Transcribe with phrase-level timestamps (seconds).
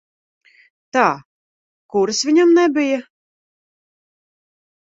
[0.97, 1.03] Tā,
[1.95, 2.99] kuras viņam nebija?